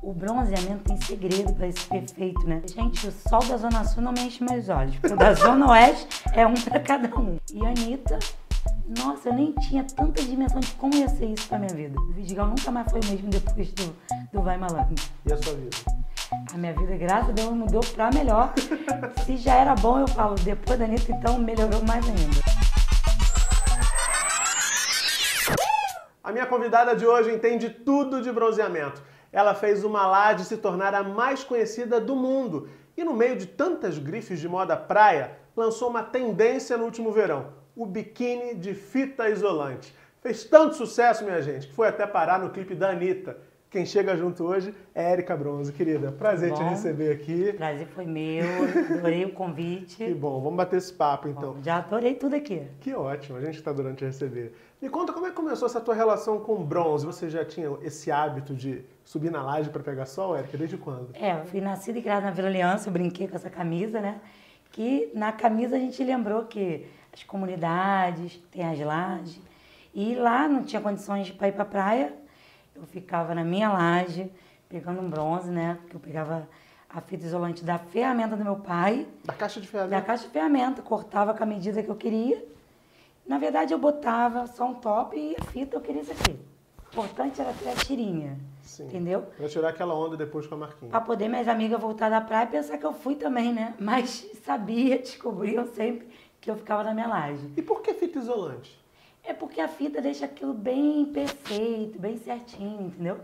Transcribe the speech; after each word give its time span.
O 0.00 0.12
bronzeamento 0.12 0.84
tem 0.84 1.00
segredo 1.00 1.52
para 1.54 1.66
esse 1.66 1.84
perfeito, 1.86 2.46
né? 2.46 2.62
Gente, 2.66 3.08
o 3.08 3.12
sol 3.12 3.44
da 3.44 3.56
Zona 3.56 3.84
Sul 3.84 4.02
não 4.02 4.12
me 4.12 4.20
enche 4.20 4.44
meus 4.44 4.68
olhos. 4.68 4.96
O 5.04 5.16
da 5.16 5.34
Zona 5.34 5.70
Oeste 5.72 6.22
é 6.32 6.46
um 6.46 6.54
para 6.54 6.78
cada 6.78 7.08
um. 7.18 7.36
E 7.52 7.66
a 7.66 7.70
Anitta, 7.70 8.18
nossa, 8.96 9.30
eu 9.30 9.34
nem 9.34 9.52
tinha 9.54 9.84
tanta 9.84 10.22
dimensão 10.22 10.60
de 10.60 10.70
como 10.74 10.94
ia 10.94 11.08
ser 11.08 11.26
isso 11.26 11.48
pra 11.48 11.58
minha 11.58 11.74
vida. 11.74 12.00
O 12.00 12.12
Vidigal 12.12 12.46
nunca 12.46 12.70
mais 12.70 12.88
foi 12.90 13.00
o 13.00 13.06
mesmo 13.06 13.28
depois 13.28 13.72
do, 13.72 13.94
do 14.32 14.40
Vai 14.40 14.56
Malandro. 14.56 14.94
E 15.26 15.32
a 15.32 15.36
sua 15.36 15.54
vida? 15.54 15.76
A 16.54 16.56
minha 16.56 16.72
vida, 16.74 16.96
graças 16.96 17.30
a 17.30 17.32
Deus, 17.32 17.50
mudou 17.50 17.80
pra 17.94 18.10
melhor. 18.12 18.52
Se 19.26 19.36
já 19.36 19.56
era 19.56 19.74
bom, 19.74 19.98
eu 19.98 20.08
falo, 20.08 20.36
depois 20.36 20.78
da 20.78 20.84
Anitta, 20.84 21.10
então 21.10 21.38
melhorou 21.38 21.82
mais 21.84 22.06
ainda. 22.06 22.40
A 26.22 26.30
minha 26.30 26.46
convidada 26.46 26.94
de 26.94 27.04
hoje 27.04 27.34
entende 27.34 27.68
tudo 27.68 28.22
de 28.22 28.30
bronzeamento. 28.30 29.02
Ela 29.32 29.54
fez 29.54 29.84
uma 29.84 30.06
laje 30.06 30.44
se 30.44 30.56
tornar 30.56 30.94
a 30.94 31.02
mais 31.02 31.44
conhecida 31.44 32.00
do 32.00 32.16
mundo 32.16 32.68
e, 32.96 33.04
no 33.04 33.14
meio 33.14 33.36
de 33.36 33.46
tantas 33.46 33.98
grifes 33.98 34.40
de 34.40 34.48
moda 34.48 34.76
praia, 34.76 35.32
lançou 35.56 35.90
uma 35.90 36.02
tendência 36.02 36.76
no 36.76 36.84
último 36.84 37.12
verão: 37.12 37.52
o 37.76 37.86
biquíni 37.86 38.54
de 38.54 38.74
fita 38.74 39.28
isolante. 39.28 39.94
Fez 40.20 40.44
tanto 40.44 40.74
sucesso, 40.74 41.24
minha 41.24 41.40
gente, 41.40 41.68
que 41.68 41.74
foi 41.74 41.88
até 41.88 42.06
parar 42.06 42.40
no 42.40 42.50
clipe 42.50 42.74
da 42.74 42.90
Anitta. 42.90 43.38
Quem 43.70 43.84
chega 43.84 44.16
junto 44.16 44.44
hoje 44.44 44.74
é 44.94 45.12
Érica 45.12 45.36
Bronze, 45.36 45.70
querida. 45.74 46.10
Prazer 46.10 46.48
bom. 46.50 46.56
te 46.56 46.62
receber 46.62 47.12
aqui. 47.12 47.52
Prazer 47.52 47.86
foi 47.88 48.06
meu, 48.06 48.46
adorei 48.96 49.26
o 49.26 49.32
convite. 49.32 49.96
Que 49.96 50.14
bom, 50.14 50.40
vamos 50.40 50.56
bater 50.56 50.78
esse 50.78 50.90
papo 50.90 51.28
então. 51.28 51.52
Bom, 51.52 51.62
já 51.62 51.76
adorei 51.76 52.14
tudo 52.14 52.34
aqui. 52.34 52.62
Que 52.80 52.94
ótimo, 52.94 53.36
a 53.36 53.42
gente 53.42 53.56
está 53.56 53.70
durante 53.70 53.98
te 53.98 54.06
receber. 54.06 54.54
Me 54.80 54.88
conta 54.88 55.12
como 55.12 55.26
é 55.26 55.28
que 55.28 55.36
começou 55.36 55.66
essa 55.66 55.82
tua 55.82 55.94
relação 55.94 56.40
com 56.40 56.64
bronze? 56.64 57.04
Você 57.04 57.28
já 57.28 57.44
tinha 57.44 57.70
esse 57.82 58.10
hábito 58.10 58.54
de 58.54 58.82
subir 59.04 59.30
na 59.30 59.42
laje 59.42 59.68
para 59.68 59.82
pegar 59.82 60.06
sol, 60.06 60.34
Érica? 60.34 60.56
Desde 60.56 60.78
quando? 60.78 61.10
É, 61.12 61.32
eu 61.32 61.44
fui 61.44 61.60
nascida 61.60 61.98
e 61.98 62.02
criada 62.02 62.22
na 62.22 62.30
Vila 62.30 62.48
Aliança, 62.48 62.88
eu 62.88 62.92
brinquei 62.94 63.28
com 63.28 63.36
essa 63.36 63.50
camisa, 63.50 64.00
né? 64.00 64.18
Que 64.72 65.10
na 65.14 65.30
camisa 65.30 65.76
a 65.76 65.78
gente 65.78 66.02
lembrou 66.02 66.46
que 66.46 66.86
as 67.12 67.22
comunidades, 67.22 68.42
tem 68.50 68.64
as 68.64 68.78
lajes, 68.80 69.38
e 69.94 70.14
lá 70.14 70.48
não 70.48 70.62
tinha 70.62 70.80
condições 70.80 71.30
para 71.30 71.48
ir 71.48 71.52
para 71.52 71.66
praia, 71.66 72.14
eu 72.80 72.86
ficava 72.86 73.34
na 73.34 73.44
minha 73.44 73.70
laje, 73.70 74.30
pegando 74.68 75.00
um 75.00 75.08
bronze, 75.08 75.50
né? 75.50 75.78
Que 75.88 75.96
eu 75.96 76.00
pegava 76.00 76.48
a 76.88 77.00
fita 77.00 77.24
isolante 77.24 77.64
da 77.64 77.78
ferramenta 77.78 78.36
do 78.36 78.44
meu 78.44 78.56
pai. 78.56 79.06
Da 79.24 79.32
caixa 79.32 79.60
de 79.60 79.68
ferramenta? 79.68 80.00
Da 80.00 80.06
caixa 80.06 80.24
de 80.24 80.30
ferramenta, 80.30 80.82
cortava 80.82 81.34
com 81.34 81.42
a 81.42 81.46
medida 81.46 81.82
que 81.82 81.88
eu 81.88 81.96
queria. 81.96 82.42
Na 83.26 83.38
verdade, 83.38 83.74
eu 83.74 83.78
botava 83.78 84.46
só 84.46 84.66
um 84.66 84.74
top 84.74 85.16
e 85.18 85.36
a 85.38 85.44
fita 85.44 85.76
eu 85.76 85.80
queria 85.80 86.02
isso 86.02 86.12
aqui. 86.12 86.38
O 86.96 87.00
importante 87.00 87.40
era 87.40 87.52
ter 87.52 87.68
a 87.68 87.74
tirinha. 87.74 88.38
Sim. 88.62 88.84
Entendeu? 88.84 89.22
Pra 89.36 89.48
tirar 89.48 89.68
aquela 89.70 89.94
onda 89.94 90.16
depois 90.16 90.46
com 90.46 90.54
a 90.54 90.58
marquinha. 90.58 90.90
Pra 90.90 91.00
poder 91.00 91.28
minhas 91.28 91.48
amigas 91.48 91.80
voltar 91.80 92.08
da 92.08 92.20
praia 92.20 92.44
e 92.44 92.48
pensar 92.48 92.78
que 92.78 92.86
eu 92.86 92.94
fui 92.94 93.16
também, 93.16 93.52
né? 93.52 93.74
Mas 93.78 94.26
sabia, 94.44 94.98
descobriam 94.98 95.66
sempre 95.66 96.08
que 96.40 96.50
eu 96.50 96.56
ficava 96.56 96.84
na 96.84 96.94
minha 96.94 97.06
laje. 97.06 97.50
E 97.56 97.62
por 97.62 97.82
que 97.82 97.92
fita 97.92 98.18
isolante? 98.18 98.78
É 99.28 99.34
porque 99.34 99.60
a 99.60 99.68
fita 99.68 100.00
deixa 100.00 100.24
aquilo 100.24 100.54
bem 100.54 101.04
perfeito, 101.04 101.98
bem 101.98 102.16
certinho, 102.16 102.86
entendeu? 102.86 103.20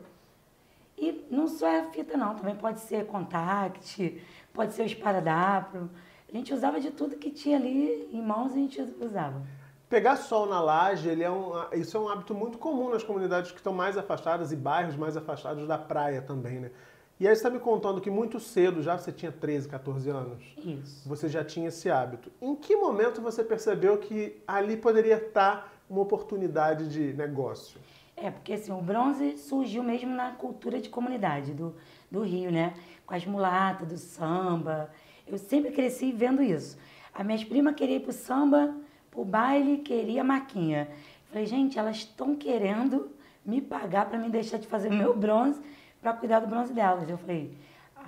E 0.98 1.26
não 1.30 1.48
só 1.48 1.66
é 1.66 1.80
a 1.80 1.90
fita 1.90 2.14
não, 2.14 2.34
também 2.34 2.54
pode 2.54 2.80
ser 2.80 3.06
contact, 3.06 4.22
pode 4.52 4.74
ser 4.74 4.82
o 4.82 4.84
esparadrapo. 4.84 5.88
A 6.28 6.36
gente 6.36 6.52
usava 6.52 6.78
de 6.78 6.90
tudo 6.90 7.16
que 7.16 7.30
tinha 7.30 7.56
ali 7.56 8.06
em 8.12 8.20
mãos 8.20 8.52
a 8.52 8.56
gente 8.56 8.82
usava. 9.00 9.40
Pegar 9.88 10.16
sol 10.16 10.44
na 10.44 10.60
laje, 10.60 11.08
ele 11.08 11.22
é 11.24 11.30
um, 11.30 11.52
isso 11.72 11.96
é 11.96 12.00
um 12.00 12.08
hábito 12.10 12.34
muito 12.34 12.58
comum 12.58 12.90
nas 12.90 13.02
comunidades 13.02 13.50
que 13.50 13.56
estão 13.56 13.72
mais 13.72 13.96
afastadas 13.96 14.52
e 14.52 14.56
bairros 14.56 14.96
mais 14.96 15.16
afastados 15.16 15.66
da 15.66 15.78
praia 15.78 16.20
também, 16.20 16.60
né? 16.60 16.70
E 17.18 17.26
aí 17.26 17.34
você 17.34 17.38
está 17.38 17.48
me 17.48 17.60
contando 17.60 18.00
que 18.00 18.10
muito 18.10 18.38
cedo, 18.38 18.82
já 18.82 18.98
você 18.98 19.10
tinha 19.10 19.32
13, 19.32 19.68
14 19.68 20.10
anos, 20.10 20.42
Isso. 20.58 21.08
você 21.08 21.28
já 21.28 21.44
tinha 21.44 21.68
esse 21.68 21.88
hábito. 21.88 22.30
Em 22.42 22.54
que 22.56 22.76
momento 22.76 23.22
você 23.22 23.42
percebeu 23.42 23.96
que 23.96 24.42
ali 24.46 24.76
poderia 24.76 25.16
estar 25.16 25.73
uma 25.88 26.00
oportunidade 26.00 26.88
de 26.88 27.12
negócio? 27.12 27.80
É, 28.16 28.30
porque 28.30 28.52
assim, 28.52 28.72
o 28.72 28.80
bronze 28.80 29.36
surgiu 29.38 29.82
mesmo 29.82 30.14
na 30.14 30.30
cultura 30.32 30.80
de 30.80 30.88
comunidade 30.88 31.52
do, 31.52 31.74
do 32.10 32.22
Rio, 32.22 32.50
né? 32.50 32.74
Com 33.04 33.14
as 33.14 33.26
mulatas, 33.26 33.88
do 33.88 33.98
samba. 33.98 34.90
Eu 35.26 35.36
sempre 35.38 35.72
cresci 35.72 36.12
vendo 36.12 36.42
isso. 36.42 36.78
As 37.12 37.24
minhas 37.24 37.44
primas 37.44 37.74
queriam 37.74 37.96
ir 37.96 38.00
pro 38.00 38.12
samba, 38.12 38.74
pro 39.10 39.24
baile, 39.24 39.78
queria 39.78 40.22
maquinha. 40.22 40.88
Falei, 41.28 41.46
gente, 41.46 41.78
elas 41.78 41.96
estão 41.96 42.36
querendo 42.36 43.10
me 43.44 43.60
pagar 43.60 44.06
para 44.08 44.18
me 44.18 44.28
deixar 44.28 44.58
de 44.58 44.66
fazer 44.66 44.90
meu 44.94 45.16
bronze 45.16 45.60
para 46.00 46.12
cuidar 46.12 46.40
do 46.40 46.46
bronze 46.46 46.72
delas. 46.72 47.08
Eu 47.08 47.18
falei, 47.18 47.56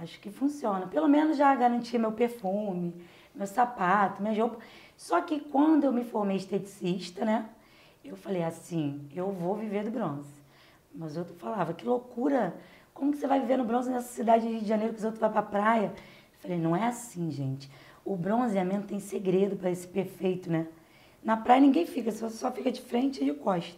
acho 0.01 0.21
que 0.21 0.31
funciona. 0.31 0.87
Pelo 0.87 1.09
menos 1.09 1.37
já 1.37 1.55
garantia 1.55 1.99
meu 1.99 2.13
perfume, 2.13 2.95
meu 3.35 3.47
sapato, 3.47 4.23
minha 4.23 4.41
roupa. 4.41 4.59
Só 4.97 5.21
que 5.21 5.41
quando 5.41 5.85
eu 5.85 5.93
me 5.93 6.05
formei 6.05 6.37
esteticista, 6.37 7.25
né? 7.25 7.49
Eu 8.07 8.17
falei 8.17 8.45
assim, 8.45 9.09
eu 9.13 9.33
vou 9.33 9.57
viver 9.57 9.83
do 9.83 9.91
bronze. 9.91 10.31
Mas 10.95 11.17
outro 11.17 11.35
falava, 11.35 11.75
que 11.75 11.85
loucura! 11.85 12.55
Como 12.95 13.11
que 13.11 13.19
você 13.19 13.27
vai 13.27 13.41
viver 13.41 13.57
no 13.57 13.65
bronze 13.65 13.91
nessa 13.91 14.09
cidade 14.09 14.47
de 14.47 14.53
Rio 14.53 14.61
de 14.61 14.69
Janeiro 14.69 14.93
que 14.93 15.01
os 15.01 15.05
outros 15.05 15.21
vão 15.21 15.33
pra 15.33 15.43
praia? 15.43 15.93
Eu 15.93 16.39
falei, 16.39 16.57
não 16.57 16.77
é 16.77 16.87
assim, 16.87 17.33
gente. 17.33 17.69
O 18.05 18.17
bronzeamento 18.17 18.87
tem 18.87 19.01
segredo 19.01 19.57
para 19.57 19.73
esse 19.73 19.89
perfeito, 19.89 20.49
né? 20.49 20.69
Na 21.23 21.37
praia 21.37 21.61
ninguém 21.61 21.85
fica, 21.85 22.13
você 22.13 22.31
só 22.31 22.53
fica 22.53 22.71
de 22.71 22.81
frente 22.81 23.21
e 23.21 23.25
de 23.25 23.35
costa. 23.35 23.77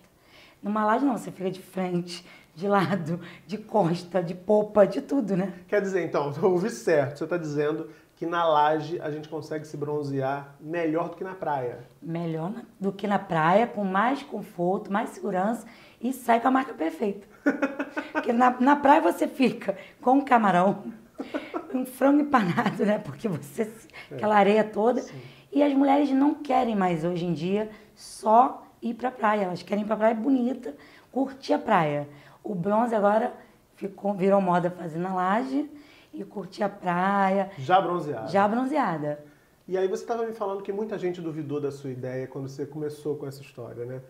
Numa 0.62 0.84
laje 0.84 1.06
não, 1.06 1.16
você 1.16 1.30
fica 1.30 1.50
de 1.50 1.62
frente, 1.62 2.22
de 2.58 2.66
lado, 2.66 3.20
de 3.46 3.56
costa, 3.56 4.20
de 4.20 4.34
popa, 4.34 4.84
de 4.84 5.00
tudo, 5.00 5.36
né? 5.36 5.52
Quer 5.68 5.80
dizer, 5.80 6.04
então, 6.04 6.34
eu 6.42 6.50
ouvi 6.50 6.70
certo, 6.70 7.16
você 7.16 7.24
está 7.24 7.36
dizendo 7.36 7.88
que 8.16 8.26
na 8.26 8.44
laje 8.44 9.00
a 9.00 9.12
gente 9.12 9.28
consegue 9.28 9.64
se 9.64 9.76
bronzear 9.76 10.56
melhor 10.60 11.08
do 11.08 11.14
que 11.14 11.22
na 11.22 11.36
praia. 11.36 11.78
Melhor 12.02 12.52
do 12.80 12.90
que 12.90 13.06
na 13.06 13.16
praia, 13.16 13.68
com 13.68 13.84
mais 13.84 14.24
conforto, 14.24 14.92
mais 14.92 15.10
segurança 15.10 15.64
e 16.00 16.12
sai 16.12 16.40
com 16.40 16.48
a 16.48 16.50
marca 16.50 16.74
perfeita. 16.74 17.28
Porque 18.10 18.32
na, 18.32 18.50
na 18.58 18.74
praia 18.74 19.00
você 19.00 19.28
fica 19.28 19.78
com 20.00 20.14
um 20.14 20.24
camarão, 20.24 20.82
um 21.72 21.86
frango 21.86 22.22
empanado, 22.22 22.84
né? 22.84 22.98
Porque 22.98 23.28
você. 23.28 23.70
aquela 24.10 24.34
areia 24.34 24.64
toda. 24.64 25.00
Sim. 25.00 25.20
E 25.52 25.62
as 25.62 25.72
mulheres 25.72 26.10
não 26.10 26.34
querem 26.34 26.74
mais 26.74 27.04
hoje 27.04 27.24
em 27.24 27.32
dia 27.32 27.70
só 27.94 28.66
ir 28.82 28.94
pra 28.94 29.12
praia. 29.12 29.44
Elas 29.44 29.62
querem 29.62 29.84
ir 29.84 29.86
pra 29.86 29.96
praia 29.96 30.14
bonita, 30.16 30.74
curtir 31.12 31.52
a 31.52 31.58
praia. 31.58 32.08
O 32.48 32.54
bronze 32.54 32.94
agora 32.94 33.34
ficou, 33.74 34.14
virou 34.14 34.40
moda 34.40 34.70
fazer 34.70 34.98
na 34.98 35.14
laje 35.14 35.70
e 36.14 36.24
curtir 36.24 36.62
a 36.62 36.68
praia. 36.68 37.50
Já 37.58 37.78
bronzeada. 37.78 38.28
Já 38.28 38.48
bronzeada. 38.48 39.22
E 39.68 39.76
aí 39.76 39.86
você 39.86 40.02
estava 40.02 40.24
me 40.24 40.32
falando 40.32 40.62
que 40.62 40.72
muita 40.72 40.96
gente 40.96 41.20
duvidou 41.20 41.60
da 41.60 41.70
sua 41.70 41.90
ideia 41.90 42.26
quando 42.26 42.48
você 42.48 42.64
começou 42.64 43.16
com 43.16 43.26
essa 43.26 43.42
história, 43.42 43.84
né? 43.84 44.00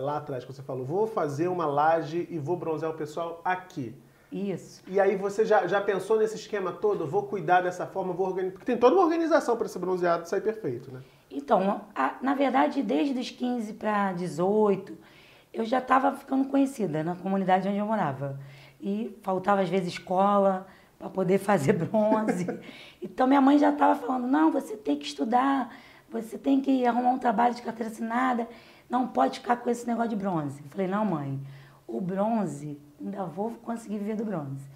Lá 0.00 0.16
atrás, 0.16 0.44
quando 0.44 0.56
você 0.56 0.62
falou, 0.62 0.84
vou 0.84 1.06
fazer 1.06 1.46
uma 1.46 1.64
laje 1.64 2.26
e 2.28 2.36
vou 2.36 2.56
bronzear 2.56 2.90
o 2.90 2.96
pessoal 2.96 3.40
aqui. 3.44 3.94
Isso. 4.32 4.82
E 4.88 4.98
aí 4.98 5.14
você 5.14 5.44
já, 5.44 5.64
já 5.68 5.80
pensou 5.80 6.18
nesse 6.18 6.34
esquema 6.34 6.72
todo? 6.72 7.06
Vou 7.06 7.22
cuidar 7.22 7.60
dessa 7.60 7.86
forma, 7.86 8.12
vou 8.12 8.26
organizar. 8.26 8.54
Porque 8.54 8.66
tem 8.66 8.76
toda 8.76 8.96
uma 8.96 9.04
organização 9.04 9.56
para 9.56 9.66
esse 9.66 9.78
bronzeado 9.78 10.28
sair 10.28 10.40
perfeito, 10.40 10.90
né? 10.90 11.00
Então, 11.30 11.82
a, 11.94 12.16
na 12.20 12.34
verdade, 12.34 12.82
desde 12.82 13.16
os 13.16 13.30
15 13.30 13.74
para 13.74 14.12
18, 14.14 14.98
eu 15.52 15.64
já 15.64 15.78
estava 15.78 16.12
ficando 16.16 16.48
conhecida 16.48 17.02
na 17.04 17.14
comunidade 17.14 17.68
onde 17.68 17.78
eu 17.78 17.86
morava. 17.86 18.38
E 18.80 19.16
faltava 19.22 19.60
às 19.60 19.68
vezes 19.68 19.88
escola 19.88 20.66
para 20.98 21.10
poder 21.10 21.38
fazer 21.40 21.74
bronze. 21.74 22.46
então 23.00 23.26
minha 23.26 23.40
mãe 23.40 23.58
já 23.58 23.70
estava 23.70 23.98
falando: 23.98 24.26
"Não, 24.26 24.50
você 24.50 24.76
tem 24.76 24.96
que 24.96 25.06
estudar, 25.06 25.74
você 26.10 26.38
tem 26.38 26.60
que 26.60 26.86
arrumar 26.86 27.10
um 27.10 27.18
trabalho 27.18 27.54
de 27.54 27.62
carteira 27.62 27.90
assinada, 27.90 28.48
não 28.88 29.06
pode 29.08 29.40
ficar 29.40 29.56
com 29.56 29.68
esse 29.70 29.86
negócio 29.86 30.10
de 30.10 30.16
bronze". 30.16 30.60
Eu 30.62 30.70
falei: 30.70 30.86
"Não, 30.86 31.04
mãe, 31.04 31.40
o 31.86 32.00
bronze 32.00 32.80
ainda 33.00 33.24
vou 33.24 33.50
conseguir 33.62 33.98
viver 33.98 34.16
do 34.16 34.24
bronze. 34.24 34.70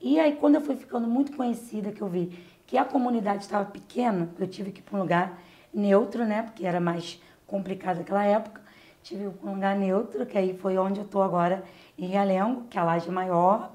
E 0.00 0.20
aí, 0.20 0.36
quando 0.36 0.56
eu 0.56 0.60
fui 0.60 0.76
ficando 0.76 1.08
muito 1.08 1.36
conhecida, 1.36 1.90
que 1.90 2.00
eu 2.00 2.08
vi 2.08 2.38
que 2.66 2.76
a 2.76 2.84
comunidade 2.84 3.42
estava 3.42 3.64
pequena, 3.64 4.28
eu 4.38 4.46
tive 4.46 4.70
que 4.70 4.80
ir 4.80 4.82
para 4.82 4.96
um 4.96 5.00
lugar 5.00 5.40
neutro, 5.74 6.24
né? 6.24 6.42
Porque 6.42 6.64
era 6.64 6.78
mais 6.78 7.20
complicado 7.46 7.98
naquela 7.98 8.24
época. 8.24 8.60
Tive 9.02 9.28
um 9.42 9.54
lugar 9.54 9.76
neutro, 9.76 10.26
que 10.26 10.36
aí 10.36 10.56
foi 10.56 10.76
onde 10.76 11.00
eu 11.00 11.04
estou 11.04 11.22
agora, 11.22 11.64
em 11.96 12.06
Realengo, 12.06 12.64
que 12.68 12.76
é 12.76 12.80
a 12.80 12.84
laje 12.84 13.10
maior, 13.10 13.72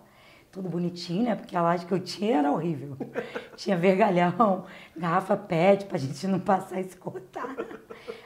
tudo 0.51 0.69
bonitinho, 0.69 1.23
né? 1.23 1.35
Porque 1.35 1.55
a 1.55 1.61
laje 1.61 1.85
que 1.85 1.91
eu 1.91 1.99
tinha 1.99 2.37
era 2.37 2.51
horrível. 2.51 2.95
tinha 3.57 3.75
vergalhão, 3.75 4.65
garrafa 4.95 5.35
PET, 5.35 5.85
pra 5.85 5.97
gente 5.97 6.27
não 6.27 6.39
passar 6.39 6.79
e 6.79 6.83
se 6.83 6.95
cortar. 6.95 7.55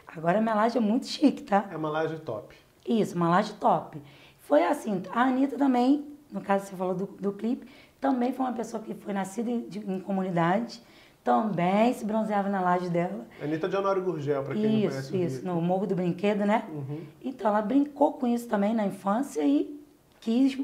Agora 0.05 0.41
minha 0.41 0.55
laje 0.55 0.77
é 0.77 0.81
muito 0.81 1.07
chique, 1.07 1.43
tá? 1.43 1.67
É 1.71 1.77
uma 1.77 1.89
laje 1.89 2.17
top. 2.19 2.55
Isso, 2.85 3.15
uma 3.15 3.29
laje 3.29 3.53
top. 3.53 4.01
Foi 4.39 4.63
assim, 4.63 5.03
a 5.11 5.23
Anitta 5.23 5.57
também, 5.57 6.05
no 6.31 6.41
caso 6.41 6.65
você 6.65 6.75
falou 6.75 6.95
do, 6.95 7.05
do 7.05 7.31
clipe, 7.33 7.67
também 7.99 8.31
foi 8.31 8.45
uma 8.45 8.53
pessoa 8.53 8.81
que 8.81 8.93
foi 8.93 9.13
nascida 9.13 9.49
em, 9.49 9.67
de, 9.67 9.79
em 9.79 9.99
comunidade, 9.99 10.81
também 11.27 11.93
se 11.93 12.05
bronzeava 12.05 12.47
na 12.47 12.61
laje 12.61 12.89
dela. 12.89 13.27
Anitta 13.43 13.67
de 13.67 13.75
Honório 13.75 14.01
Gurgel, 14.01 14.43
para 14.43 14.53
quem 14.53 14.63
isso, 14.63 14.71
não 14.71 14.89
conhece 14.89 15.17
Isso, 15.17 15.35
isso, 15.35 15.45
no 15.45 15.61
Morro 15.61 15.85
do 15.85 15.93
Brinquedo, 15.93 16.45
né? 16.45 16.65
Uhum. 16.69 17.01
Então 17.21 17.49
ela 17.49 17.61
brincou 17.61 18.13
com 18.13 18.25
isso 18.25 18.47
também 18.47 18.73
na 18.73 18.85
infância 18.85 19.45
e 19.45 19.77
quis 20.21 20.57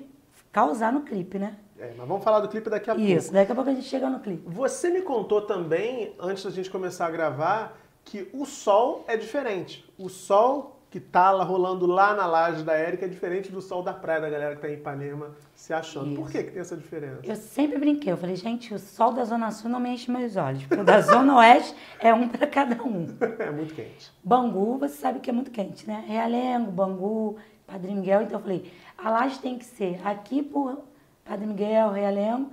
causar 0.54 0.94
no 0.94 1.02
clipe, 1.02 1.38
né? 1.38 1.58
É, 1.78 1.94
mas 1.98 2.08
vamos 2.08 2.24
falar 2.24 2.40
do 2.40 2.48
clipe 2.48 2.70
daqui 2.70 2.90
a 2.90 2.96
pouco. 2.96 3.10
Isso, 3.10 3.34
daqui 3.34 3.52
a 3.52 3.56
pouco 3.56 3.70
a 3.70 3.74
gente 3.74 3.86
chega 3.86 4.10
no 4.10 4.22
clipe. 4.22 4.42
Você 4.46 4.90
me 4.90 5.02
contou 5.02 5.42
também, 5.42 6.16
antes 6.18 6.46
da 6.46 6.50
gente 6.50 6.70
começar 6.70 7.08
a 7.08 7.12
gravar, 7.12 7.78
que 8.06 8.30
o 8.34 8.46
sol 8.46 9.04
é 9.06 9.18
diferente. 9.18 9.86
O 9.98 10.08
sol 10.08 10.80
que 10.94 11.00
tá 11.00 11.32
lá 11.32 11.44
rolando 11.44 11.88
lá 11.88 12.14
na 12.14 12.28
laje 12.28 12.62
da 12.62 12.74
Érica 12.74 13.06
é 13.06 13.08
diferente 13.08 13.52
do 13.52 13.60
sol 13.60 13.82
da 13.82 13.92
praia 13.92 14.22
da 14.22 14.30
galera 14.30 14.56
que 14.56 14.62
tá 14.62 14.70
em 14.70 14.76
Ipanema 14.76 15.32
se 15.56 15.74
achando. 15.74 16.12
Isso. 16.12 16.22
Por 16.22 16.30
que, 16.30 16.44
que 16.44 16.52
tem 16.52 16.62
essa 16.62 16.78
diferença? 16.78 17.22
Eu 17.24 17.36
sempre 17.36 17.80
brinquei, 17.80 18.14
eu 18.14 18.18
falei, 18.18 18.36
gente, 18.36 18.72
o 18.72 18.78
sol 18.78 19.12
da 19.12 19.26
Zona 19.26 19.50
Sul 19.50 19.72
não 19.72 19.80
me 19.80 19.90
enche 19.90 20.12
meus 20.12 20.36
olhos, 20.36 20.64
porque 20.66 20.84
o 20.84 20.86
da 20.86 21.02
Zona 21.02 21.38
Oeste 21.38 21.76
é 22.00 22.14
um 22.14 22.30
para 22.30 22.46
cada 22.46 22.76
um. 22.84 23.08
é 23.40 23.50
muito 23.50 23.74
quente. 23.74 24.14
Bangu, 24.24 24.78
você 24.78 24.94
sabe 24.98 25.20
que 25.20 25.32
é 25.32 25.34
muito 25.34 25.50
quente, 25.50 25.88
né? 25.88 26.04
Realengo, 26.08 26.70
Bangu, 26.70 27.38
Padre 27.66 27.92
Miguel, 27.92 28.22
então 28.22 28.38
eu 28.38 28.44
falei, 28.44 28.72
a 28.96 29.10
laje 29.10 29.40
tem 29.40 29.58
que 29.58 29.66
ser 29.66 30.00
aqui 30.06 30.44
por 30.44 30.80
Padre 31.26 31.48
Miguel, 31.48 31.90
Realengo. 31.90 32.52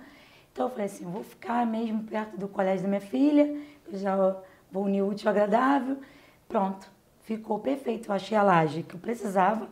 Então 0.51 0.65
eu 0.65 0.71
falei 0.71 0.87
assim, 0.87 1.05
eu 1.05 1.11
vou 1.11 1.23
ficar 1.23 1.67
mesmo 1.67 2.05
perto 2.05 2.39
do 2.39 2.49
colégio 2.49 2.85
da 2.85 2.89
minha 2.89 3.03
filha, 3.03 3.55
eu 3.93 3.99
já 3.99 4.17
vou 4.73 4.85
unir 4.85 5.03
o 5.03 5.09
útil 5.09 5.29
ao 5.29 5.35
agradável. 5.35 5.99
Pronto, 6.49 6.91
ficou 7.37 7.61
perfeito. 7.61 8.09
Eu 8.09 8.15
achei 8.15 8.37
a 8.37 8.43
laje 8.43 8.83
que 8.83 8.95
eu 8.95 9.01
precisava, 9.01 9.69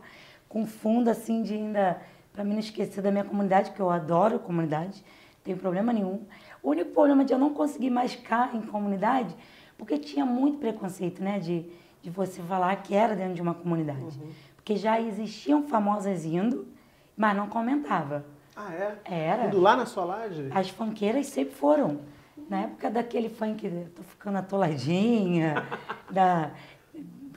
com 0.47 0.65
fundo 0.65 1.09
assim 1.09 1.41
de 1.43 1.53
ainda, 1.53 2.01
para 2.31 2.43
mim 2.43 2.53
não 2.53 2.59
esquecer 2.59 3.01
da 3.01 3.11
minha 3.11 3.25
comunidade, 3.25 3.71
que 3.71 3.79
eu 3.79 3.89
adoro 3.89 4.39
comunidade, 4.39 5.03
não 5.03 5.43
tenho 5.43 5.57
problema 5.57 5.91
nenhum. 5.91 6.25
O 6.63 6.69
único 6.69 6.91
problema 6.91 7.25
de 7.25 7.33
eu 7.33 7.37
não 7.37 7.53
conseguir 7.53 7.89
mais 7.89 8.13
ficar 8.13 8.55
em 8.55 8.61
comunidade, 8.61 9.35
porque 9.77 9.97
tinha 9.97 10.25
muito 10.25 10.57
preconceito, 10.57 11.21
né, 11.21 11.39
de, 11.39 11.65
de 12.01 12.09
você 12.09 12.41
falar 12.41 12.75
que 12.77 12.95
era 12.95 13.15
dentro 13.15 13.33
de 13.33 13.41
uma 13.41 13.53
comunidade. 13.53 14.19
Uhum. 14.19 14.31
Porque 14.55 14.75
já 14.75 14.99
existiam 15.01 15.63
famosas 15.67 16.25
indo, 16.25 16.67
mas 17.15 17.35
não 17.35 17.47
comentava. 17.47 18.25
Ah, 18.55 18.73
é? 18.73 18.97
Era. 19.05 19.47
Indo 19.47 19.59
lá 19.59 19.75
na 19.75 19.85
sua 19.85 20.05
laje? 20.05 20.49
As 20.51 20.69
funkeiras 20.69 21.27
sempre 21.27 21.55
foram. 21.55 22.01
Na 22.49 22.61
época 22.61 22.89
daquele 22.89 23.29
funk, 23.29 23.69
tô 23.95 24.01
ficando 24.01 24.37
atoladinha, 24.37 25.55
da, 26.09 26.51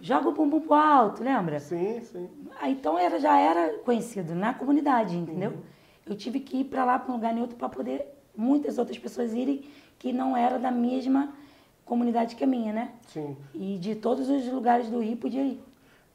joga 0.02 0.28
o 0.28 0.32
bumbum 0.32 0.60
pro 0.60 0.74
alto, 0.74 1.22
lembra? 1.22 1.60
Sim, 1.60 2.00
sim. 2.00 2.28
Ah, 2.60 2.68
então 2.68 2.98
era, 2.98 3.18
já 3.20 3.38
era 3.38 3.78
conhecido 3.78 4.34
na 4.34 4.52
comunidade, 4.52 5.16
entendeu? 5.16 5.52
Uhum. 5.52 5.62
Eu 6.04 6.16
tive 6.16 6.40
que 6.40 6.58
ir 6.58 6.64
para 6.64 6.84
lá, 6.84 6.98
para 6.98 7.12
um 7.12 7.14
lugar 7.14 7.32
neutro, 7.32 7.56
para 7.56 7.68
poder 7.68 8.06
muitas 8.36 8.76
outras 8.78 8.98
pessoas 8.98 9.32
irem 9.32 9.64
que 9.98 10.12
não 10.12 10.36
era 10.36 10.58
da 10.58 10.72
mesma 10.72 11.32
comunidade 11.84 12.34
que 12.34 12.42
a 12.42 12.46
minha, 12.46 12.72
né? 12.72 12.92
Sim. 13.06 13.36
E 13.54 13.78
de 13.78 13.94
todos 13.94 14.28
os 14.28 14.44
lugares 14.48 14.88
do 14.88 15.00
Rio 15.00 15.16
podia 15.16 15.44
ir. 15.44 15.62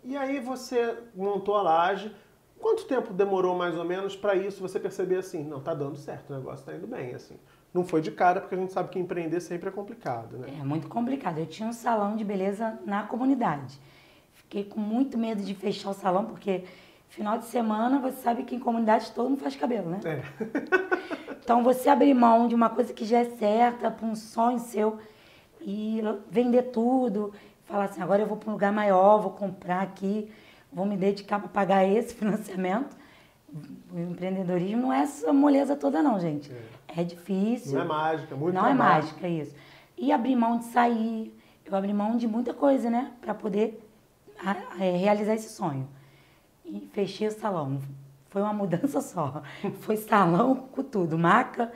E 0.04 0.18
aí 0.18 0.40
você 0.40 0.98
montou 1.16 1.56
a 1.56 1.62
laje. 1.62 2.13
Quanto 2.60 2.86
tempo 2.86 3.13
demorou 3.13 3.56
mais 3.56 3.78
ou 3.78 3.86
menos 3.86 4.16
para 4.16 4.36
isso 4.36 4.62
você 4.62 4.80
perceber 4.80 5.18
assim, 5.18 5.44
não, 5.44 5.62
tá 5.62 5.74
dando 5.74 5.95
certo, 5.95 6.33
o 6.33 6.38
negócio 6.38 6.66
tá 6.66 6.74
indo 6.74 6.88
bem, 6.88 7.13
assim. 7.13 7.38
Não 7.74 7.84
foi 7.84 8.02
de 8.02 8.12
cara, 8.12 8.42
porque 8.42 8.56
a 8.56 8.58
gente 8.58 8.74
sabe 8.74 8.90
que 8.90 8.98
empreender 8.98 9.40
sempre 9.40 9.69
é 9.69 9.72
complicado, 9.72 10.38
né? 10.38 10.48
É 10.60 10.64
muito 10.64 10.88
complicado. 10.88 11.38
Eu 11.38 11.46
tinha 11.46 11.68
um 11.68 11.74
salão 11.74 12.16
de 12.16 12.24
beleza 12.24 12.80
na 12.86 13.04
comunidade. 13.04 13.80
Fiquei 14.34 14.64
com 14.64 14.80
muito 14.80 15.18
medo 15.18 15.44
de 15.44 15.54
fechar 15.54 15.90
o 15.90 15.94
salão, 15.94 16.25
porque 16.25 16.64
final 17.10 17.38
de 17.38 17.46
semana 17.46 18.00
você 18.00 18.18
sabe 18.22 18.44
que 18.44 18.56
em 18.56 18.60
comunidade 18.60 19.12
todo 19.12 19.30
mundo 19.30 19.42
faz 19.42 19.56
cabelo, 19.56 19.90
né? 19.90 20.00
É. 20.06 20.22
Então 21.48 21.64
você 21.64 21.88
abrir 21.88 22.14
mão 22.14 22.46
de 22.46 22.54
uma 22.54 22.69
coisa 22.69 22.94
que 22.94 23.06
já 23.06 23.19
é 23.19 23.24
certa 23.24 23.90
para 23.90 24.06
um 24.06 24.18
sonho 24.18 24.60
seu 24.60 24.98
e 25.62 26.02
vender 26.30 26.64
tudo, 26.64 27.31
falar 27.64 27.86
assim, 27.86 28.02
agora 28.02 28.22
eu 28.22 28.28
vou 28.28 28.36
para 28.36 28.50
um 28.50 28.52
lugar 28.52 28.74
maior, 28.74 29.19
vou 29.19 29.31
comprar 29.31 29.81
aqui, 29.81 30.30
vou 30.74 30.86
me 30.86 30.98
dedicar 30.98 31.40
para 31.40 31.48
pagar 31.48 31.86
esse 31.88 32.14
financiamento. 32.16 32.94
O 33.94 33.98
empreendedorismo 33.98 34.81
não 34.81 34.94
é 34.94 35.04
essa 35.04 35.31
moleza 35.31 35.74
toda 35.74 36.04
não, 36.04 36.19
gente. 36.19 36.52
É, 36.52 36.87
difícil. 37.03 37.73
Não 37.73 37.81
é 37.81 37.85
mágica, 37.85 38.35
muito 38.35 38.55
Não 38.55 38.65
é 38.65 38.73
trabalho. 38.75 39.03
mágica 39.03 39.27
isso. 39.27 39.55
E 39.97 40.11
abrir 40.11 40.35
mão 40.35 40.57
de 40.59 40.65
sair, 40.65 41.33
eu 41.65 41.75
abri 41.75 41.94
mão 41.94 42.17
de 42.17 42.27
muita 42.27 42.53
coisa, 42.53 42.89
né, 42.89 43.11
para 43.21 43.33
poder 43.33 43.83
é, 44.79 44.91
realizar 44.97 45.33
esse 45.35 45.49
sonho. 45.49 45.88
E 46.65 46.81
fechei 46.94 47.27
o 47.27 47.31
salão. 47.31 47.79
Foi 48.29 48.41
uma 48.41 48.53
mudança 48.53 48.99
só. 49.01 49.41
Foi 49.79 49.97
salão 49.97 50.55
com 50.55 50.83
tudo, 50.83 51.17
maca. 51.17 51.71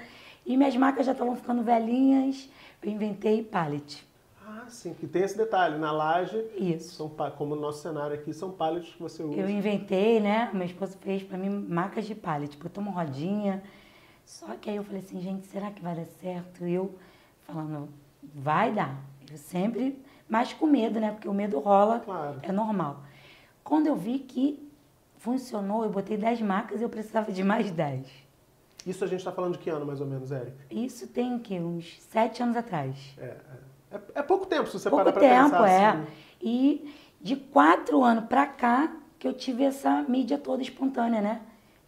E 0.46 0.58
minhas 0.58 0.76
macas 0.76 1.06
já 1.06 1.12
estavam 1.14 1.36
ficando 1.36 1.64
velhinhas. 1.64 2.50
Eu 2.84 2.92
inventei 2.92 3.44
pallet. 3.44 4.06
Ah, 4.46 4.66
sim, 4.68 4.94
que 4.94 5.08
tem 5.08 5.22
esse 5.24 5.38
detalhe. 5.38 5.78
Na 5.78 5.92
laje, 5.92 6.36
Isso. 6.58 6.96
são, 6.96 7.10
como 7.38 7.56
no 7.56 7.62
nosso 7.62 7.82
cenário 7.82 8.16
aqui, 8.16 8.34
são 8.34 8.52
pallets 8.52 8.94
que 8.94 9.02
você 9.02 9.24
usa. 9.24 9.40
Eu 9.40 9.50
inventei, 9.50 10.20
né? 10.20 10.50
Meu 10.52 10.66
esposo 10.66 10.98
fez 11.00 11.24
pra 11.24 11.38
mim 11.38 11.50
macas 11.50 12.06
de 12.06 12.14
pallet. 12.16 12.58
Botou 12.58 12.84
uma 12.84 12.92
rodinha. 12.92 13.64
Só 14.32 14.48
que 14.56 14.70
aí 14.70 14.78
eu 14.78 14.84
falei 14.86 15.02
assim, 15.02 15.20
gente, 15.20 15.46
será 15.48 15.70
que 15.72 15.82
vai 15.82 15.94
dar 15.94 16.06
certo? 16.06 16.66
E 16.66 16.72
eu 16.74 16.96
falando, 17.42 17.90
vai 18.24 18.72
dar. 18.72 18.96
Eu 19.30 19.38
sempre, 19.38 20.02
mas 20.30 20.54
com 20.54 20.66
medo, 20.68 21.02
né? 21.02 21.12
Porque 21.12 21.28
o 21.28 21.34
medo 21.34 21.60
rola, 21.60 22.00
Claro. 22.00 22.40
é 22.42 22.50
normal. 22.50 23.04
Quando 23.62 23.88
eu 23.88 23.96
vi 23.96 24.20
que 24.20 24.66
funcionou, 25.18 25.84
eu 25.84 25.90
botei 25.90 26.16
10 26.16 26.42
macas 26.42 26.80
e 26.80 26.84
eu 26.84 26.90
precisava 26.90 27.30
de 27.30 27.44
mais 27.44 27.72
10. 27.72 28.08
Isso 28.88 29.04
a 29.04 29.08
gente 29.08 29.20
está 29.20 29.34
falando 29.34 29.54
de 29.54 29.60
que 29.60 29.70
ano, 29.70 29.86
mais 29.86 30.00
ou 30.00 30.08
menos, 30.08 30.32
Érica? 30.32 30.58
Isso 30.72 31.08
tem 31.08 31.36
o 31.36 31.40
quê? 31.42 31.60
Uns 31.60 32.02
7 32.04 32.42
anos 32.42 32.56
atrás. 32.56 32.96
É, 33.18 33.26
é. 33.26 33.98
É- 33.98 34.02
é 34.16 34.24
pouco 34.24 34.46
tempo, 34.46 34.68
se 34.68 34.80
você 34.80 34.90
Pouco 34.90 35.04
parar 35.04 35.20
tempo, 35.20 35.52
pensar 35.52 35.68
é. 35.70 35.86
assim. 35.88 36.08
E 36.42 36.94
de 37.20 37.36
quatro 37.36 38.02
anos 38.02 38.24
pra 38.30 38.48
cá 38.48 38.96
que 39.20 39.28
eu 39.28 39.34
tive 39.34 39.66
essa 39.66 40.02
mídia 40.04 40.38
toda 40.38 40.64
espontânea, 40.64 41.20
né? 41.22 41.42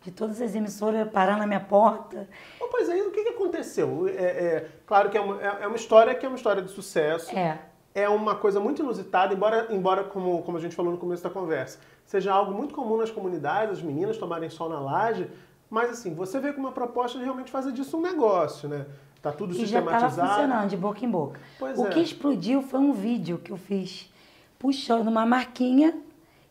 De 0.04 0.12
todas 0.12 0.42
as 0.42 0.54
emissoras 0.54 1.08
parar 1.10 1.38
na 1.38 1.48
minha 1.48 1.62
porta. 1.62 2.28
Oh, 2.60 2.68
pois 2.68 2.90
aí, 2.90 3.02
o 3.02 3.12
que, 3.12 3.24
que 3.24 3.30
aconteceu? 3.30 4.06
É, 4.08 4.12
é, 4.12 4.68
claro 4.86 5.10
que 5.10 5.18
é 5.18 5.22
uma, 5.22 5.42
é- 5.42 5.60
é 5.62 5.68
uma 5.68 5.78
história 5.78 6.14
que 6.14 6.26
é 6.26 6.30
uma 6.30 6.36
história 6.36 6.62
de 6.62 6.70
sucesso. 6.70 7.36
É. 7.36 7.58
É 7.96 8.10
uma 8.10 8.36
coisa 8.36 8.60
muito 8.60 8.82
inusitada, 8.82 9.34
embora, 9.34 9.68
embora 9.70 10.04
como, 10.04 10.42
como 10.44 10.58
a 10.58 10.60
gente 10.60 10.76
falou 10.76 10.92
no 10.92 10.98
começo 10.98 11.24
da 11.24 11.30
conversa, 11.30 11.80
seja 12.06 12.34
algo 12.34 12.52
muito 12.52 12.74
comum 12.74 12.98
nas 12.98 13.12
comunidades, 13.12 13.78
as 13.78 13.84
meninas 13.84 14.18
tomarem 14.18 14.50
sol 14.50 14.68
na 14.68 14.80
laje, 14.80 15.30
mas 15.70 15.92
assim, 15.92 16.14
você 16.14 16.40
veio 16.40 16.54
com 16.56 16.60
uma 16.60 16.72
proposta 16.72 17.18
de 17.20 17.24
realmente 17.24 17.52
fazer 17.52 17.72
disso 17.72 17.96
um 17.98 18.02
negócio, 18.02 18.68
né? 18.68 18.86
Tá 19.22 19.32
tudo 19.32 19.54
E 19.54 19.66
já 19.66 19.80
estava 19.80 20.10
sistematizado. 20.10 20.28
funcionando 20.28 20.70
de 20.70 20.76
boca 20.76 21.06
em 21.06 21.10
boca. 21.10 21.40
Pois 21.58 21.80
o 21.80 21.86
é. 21.86 21.90
que 21.92 22.00
explodiu 22.02 22.62
foi 22.64 22.80
um 22.80 22.92
vídeo 22.94 23.38
que 23.38 23.52
eu 23.52 23.58
fiz 23.58 24.12
puxando 24.60 25.08
uma 25.08 25.26
marquinha 25.26 25.94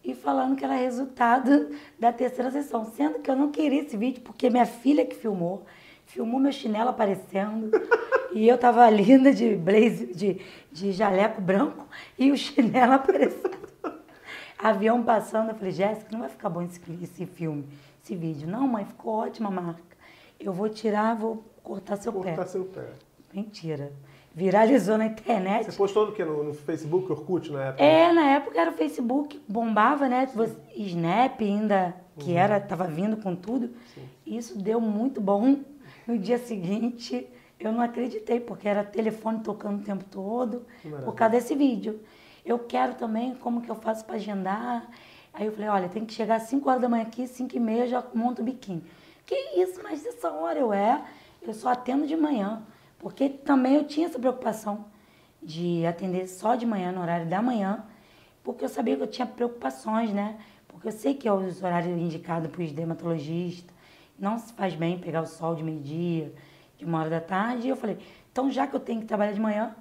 e 0.04 0.14
falando 0.14 0.56
que 0.56 0.64
era 0.64 0.74
resultado 0.74 1.70
da 1.98 2.12
terceira 2.12 2.50
sessão. 2.50 2.84
Sendo 2.84 3.20
que 3.20 3.30
eu 3.30 3.36
não 3.36 3.50
queria 3.50 3.82
esse 3.82 3.96
vídeo, 3.96 4.22
porque 4.22 4.50
minha 4.50 4.66
filha 4.66 5.06
que 5.06 5.14
filmou, 5.14 5.64
filmou 6.06 6.40
meu 6.40 6.52
chinelo 6.52 6.90
aparecendo. 6.90 7.70
e 8.32 8.48
eu 8.48 8.58
tava 8.58 8.88
linda 8.90 9.32
de 9.32 9.54
blazer, 9.54 10.14
de, 10.14 10.40
de 10.70 10.92
jaleco 10.92 11.40
branco 11.40 11.86
e 12.18 12.30
o 12.30 12.36
chinelo 12.38 12.94
aparecendo. 12.94 13.62
Avião 14.58 15.02
passando, 15.02 15.50
eu 15.50 15.54
falei, 15.56 15.72
Jéssica, 15.72 16.08
não 16.12 16.20
vai 16.20 16.28
ficar 16.28 16.48
bom 16.48 16.62
esse, 16.62 16.80
esse 17.02 17.26
filme, 17.26 17.66
esse 18.02 18.14
vídeo. 18.14 18.48
Não, 18.48 18.66
mãe, 18.68 18.84
ficou 18.84 19.14
ótima 19.14 19.48
a 19.48 19.50
marca. 19.50 19.82
Eu 20.38 20.52
vou 20.52 20.68
tirar, 20.68 21.16
vou 21.16 21.44
cortar 21.64 21.96
seu 21.96 22.12
pé. 22.12 22.34
Cortar 22.34 22.46
seu 22.46 22.64
pé. 22.64 22.88
Mentira. 23.32 23.92
Viralizou 24.34 24.96
na 24.96 25.06
internet. 25.06 25.66
Você 25.66 25.76
postou 25.76 26.06
no 26.06 26.12
que? 26.12 26.24
No, 26.24 26.42
no 26.42 26.54
Facebook, 26.54 27.10
Orkut, 27.12 27.52
na 27.52 27.64
época? 27.66 27.84
É, 27.84 28.12
na 28.12 28.24
época 28.30 28.58
era 28.60 28.70
o 28.70 28.74
Facebook, 28.74 29.40
bombava, 29.46 30.08
né? 30.08 30.26
Você- 30.34 30.56
Snap 30.74 31.40
ainda, 31.40 31.94
que 32.18 32.30
Uhum. 32.32 32.38
era, 32.38 32.58
tava 32.60 32.84
vindo 32.84 33.16
com 33.18 33.36
tudo. 33.36 33.70
Isso 34.26 34.58
deu 34.58 34.80
muito 34.80 35.20
bom. 35.20 35.56
No 36.06 36.16
dia 36.18 36.38
seguinte, 36.38 37.28
eu 37.60 37.72
não 37.72 37.80
acreditei, 37.82 38.40
porque 38.40 38.66
era 38.66 38.82
telefone 38.82 39.40
tocando 39.40 39.80
o 39.80 39.84
tempo 39.84 40.04
todo, 40.10 40.64
por 41.04 41.14
causa 41.14 41.32
desse 41.36 41.54
vídeo. 41.54 42.00
Eu 42.44 42.58
quero 42.58 42.94
também, 42.94 43.34
como 43.34 43.60
que 43.60 43.70
eu 43.70 43.74
faço 43.76 44.04
para 44.04 44.16
agendar? 44.16 44.88
Aí 45.34 45.46
eu 45.46 45.52
falei, 45.52 45.68
olha, 45.68 45.88
tem 45.88 46.04
que 46.04 46.12
chegar 46.12 46.36
às 46.36 46.44
5 46.44 46.68
horas 46.68 46.80
da 46.82 46.88
manhã 46.88 47.02
aqui, 47.04 47.26
5 47.26 47.54
e 47.56 47.60
meia 47.60 47.86
já 47.86 48.02
monto 48.14 48.40
o 48.42 48.44
biquíni. 48.44 48.82
Que 49.24 49.34
isso, 49.60 49.80
mas 49.82 50.04
essa 50.04 50.30
hora 50.30 50.58
eu 50.58 50.72
é, 50.72 51.02
eu 51.42 51.54
só 51.54 51.68
atendo 51.68 52.06
de 52.06 52.16
manhã. 52.16 52.62
Porque 53.02 53.28
também 53.28 53.74
eu 53.74 53.84
tinha 53.84 54.06
essa 54.06 54.18
preocupação 54.18 54.86
de 55.42 55.84
atender 55.84 56.28
só 56.28 56.54
de 56.54 56.64
manhã, 56.64 56.92
no 56.92 57.00
horário 57.02 57.26
da 57.26 57.42
manhã, 57.42 57.84
porque 58.44 58.64
eu 58.64 58.68
sabia 58.68 58.96
que 58.96 59.02
eu 59.02 59.08
tinha 59.08 59.26
preocupações, 59.26 60.12
né? 60.12 60.38
Porque 60.68 60.86
eu 60.86 60.92
sei 60.92 61.12
que 61.12 61.26
é 61.26 61.32
os 61.32 61.60
horários 61.62 61.98
indicados 61.98 62.48
para 62.48 62.62
os 62.62 62.70
dermatologistas, 62.70 63.74
não 64.16 64.38
se 64.38 64.52
faz 64.52 64.76
bem 64.76 65.00
pegar 65.00 65.20
o 65.20 65.26
sol 65.26 65.56
de 65.56 65.64
meio-dia, 65.64 66.32
de 66.78 66.84
uma 66.84 67.00
hora 67.00 67.10
da 67.10 67.20
tarde. 67.20 67.66
E 67.66 67.70
eu 67.70 67.76
falei, 67.76 67.98
então 68.30 68.48
já 68.48 68.68
que 68.68 68.76
eu 68.76 68.80
tenho 68.80 69.00
que 69.00 69.06
trabalhar 69.06 69.32
de 69.32 69.40
manhã, 69.40 69.74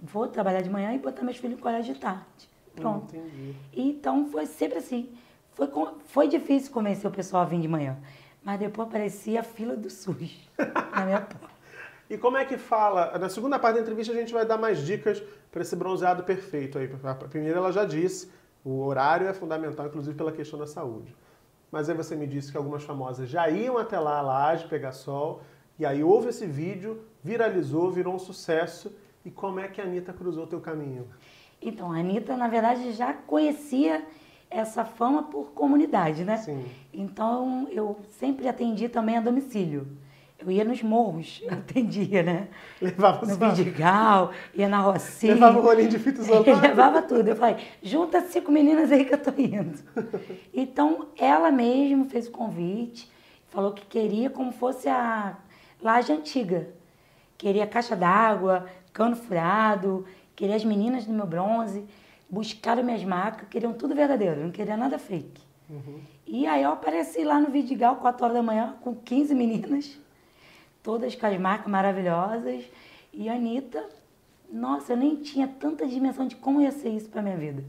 vou 0.00 0.28
trabalhar 0.28 0.62
de 0.62 0.70
manhã 0.70 0.92
e 0.94 0.98
botar 0.98 1.24
meus 1.24 1.38
filhos 1.38 1.56
no 1.56 1.62
colégio 1.62 1.94
de 1.94 2.00
tarde. 2.00 2.48
Pronto. 2.76 3.14
Entendi. 3.16 3.56
Então 3.72 4.26
foi 4.26 4.46
sempre 4.46 4.78
assim. 4.78 5.10
Foi, 5.50 5.68
foi 6.06 6.28
difícil 6.28 6.72
convencer 6.72 7.10
o 7.10 7.12
pessoal 7.12 7.42
a 7.42 7.46
vir 7.46 7.60
de 7.60 7.68
manhã. 7.68 7.98
Mas 8.42 8.60
depois 8.60 8.88
aparecia 8.88 9.40
a 9.40 9.42
fila 9.42 9.76
do 9.76 9.90
SUS 9.90 10.48
na 10.94 11.04
minha 11.04 11.20
porta. 11.20 11.51
E 12.12 12.18
como 12.18 12.36
é 12.36 12.44
que 12.44 12.58
fala? 12.58 13.18
Na 13.18 13.30
segunda 13.30 13.58
parte 13.58 13.76
da 13.76 13.80
entrevista 13.80 14.12
a 14.12 14.16
gente 14.16 14.34
vai 14.34 14.44
dar 14.44 14.58
mais 14.58 14.80
dicas 14.80 15.22
para 15.50 15.62
esse 15.62 15.74
bronzeado 15.74 16.22
perfeito 16.24 16.76
aí. 16.76 16.86
A 17.04 17.14
primeira 17.14 17.56
ela 17.56 17.72
já 17.72 17.86
disse, 17.86 18.30
o 18.62 18.84
horário 18.84 19.26
é 19.26 19.32
fundamental, 19.32 19.86
inclusive 19.86 20.14
pela 20.14 20.30
questão 20.30 20.58
da 20.58 20.66
saúde. 20.66 21.16
mas 21.70 21.88
aí 21.88 21.96
você 21.96 22.14
me 22.14 22.26
disse 22.26 22.52
que 22.52 22.58
algumas 22.58 22.82
famosas 22.82 23.30
já 23.30 23.48
iam 23.48 23.78
até 23.78 23.98
lá, 23.98 24.18
a 24.18 24.20
laje, 24.20 24.68
pegar 24.68 24.92
sol, 24.92 25.40
e 25.78 25.86
aí 25.86 26.04
houve 26.04 26.28
esse 26.28 26.44
vídeo, 26.44 27.02
viralizou, 27.24 27.90
virou 27.90 28.14
um 28.14 28.18
sucesso. 28.18 28.94
E 29.24 29.30
como 29.30 29.58
é 29.58 29.66
que 29.66 29.80
a 29.80 29.84
Anitta 29.84 30.12
cruzou 30.12 30.46
teu 30.46 30.60
caminho? 30.60 31.08
Então, 31.62 31.90
a 31.90 31.96
Anitta, 31.96 32.36
na 32.36 32.46
verdade, 32.46 32.92
já 32.92 33.14
conhecia 33.14 34.04
essa 34.50 34.84
fama 34.84 35.22
por 35.22 35.52
comunidade, 35.52 36.26
né? 36.26 36.36
Sim. 36.36 36.66
Então, 36.92 37.66
eu 37.70 37.96
sempre 38.10 38.46
atendi 38.48 38.86
também 38.86 39.16
a 39.16 39.20
domicílio. 39.22 39.86
Eu 40.44 40.50
ia 40.50 40.64
nos 40.64 40.82
morros, 40.82 41.42
atendia, 41.48 42.22
né? 42.22 42.48
Levava 42.80 43.24
No 43.24 43.36
Vidigal, 43.36 44.32
ia 44.54 44.68
na 44.68 44.80
Rocinha. 44.80 45.34
Levava 45.34 45.58
o 45.58 45.62
rolinho 45.62 45.88
de 45.88 45.98
fita 45.98 46.20
isolada. 46.22 46.60
levava 46.60 47.02
tudo. 47.02 47.28
Eu 47.28 47.36
falei, 47.36 47.56
junta 47.82 48.20
cinco 48.22 48.50
meninas 48.50 48.90
aí 48.90 49.04
que 49.04 49.14
eu 49.14 49.18
tô 49.18 49.30
indo. 49.40 49.78
Então, 50.52 51.06
ela 51.16 51.50
mesma 51.50 52.04
fez 52.06 52.26
o 52.26 52.30
convite, 52.30 53.10
falou 53.48 53.72
que 53.72 53.86
queria 53.86 54.28
como 54.28 54.52
fosse 54.52 54.88
a 54.88 55.36
laje 55.80 56.12
antiga. 56.12 56.68
Queria 57.38 57.66
caixa 57.66 57.96
d'água, 57.96 58.66
cano 58.92 59.16
furado, 59.16 60.04
queria 60.36 60.54
as 60.56 60.64
meninas 60.64 61.06
do 61.06 61.12
meu 61.12 61.26
bronze, 61.26 61.84
buscaram 62.28 62.82
minhas 62.82 63.02
marcas, 63.04 63.48
queriam 63.48 63.72
tudo 63.72 63.94
verdadeiro, 63.94 64.40
não 64.42 64.50
queria 64.50 64.76
nada 64.76 64.98
fake. 64.98 65.40
E 66.26 66.46
aí 66.46 66.62
eu 66.62 66.72
apareci 66.72 67.24
lá 67.24 67.40
no 67.40 67.48
Vidigal, 67.50 67.96
4 67.96 68.24
horas 68.24 68.36
da 68.36 68.42
manhã, 68.42 68.76
com 68.82 68.94
15 68.94 69.34
meninas, 69.34 69.98
todas 70.82 71.14
com 71.14 71.26
as 71.26 71.38
marcas 71.38 71.70
maravilhosas. 71.70 72.64
E 73.12 73.28
a 73.28 73.34
Anitta, 73.34 73.88
nossa, 74.50 74.92
eu 74.92 74.96
nem 74.96 75.16
tinha 75.16 75.46
tanta 75.46 75.86
dimensão 75.86 76.26
de 76.26 76.36
como 76.36 76.60
ia 76.60 76.72
ser 76.72 76.90
isso 76.90 77.08
pra 77.08 77.22
minha 77.22 77.36
vida. 77.36 77.64